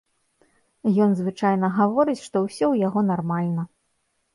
Ён 1.05 1.11
звычайна 1.21 1.67
гаворыць, 1.77 2.19
што 2.27 2.37
ўсё 2.49 2.61
ў 2.73 2.87
яго 2.89 3.09
нармальна. 3.15 3.73